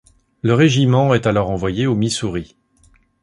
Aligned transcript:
Le 0.41 0.55
régiment 0.55 1.13
est 1.13 1.27
alors 1.27 1.51
envoyé 1.51 1.85
au 1.85 1.93
Missouri. 1.93 2.55